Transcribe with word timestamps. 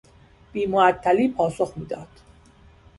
بیمعطلی 0.53 1.27
پاسخ 1.27 1.73
میداد. 1.77 2.07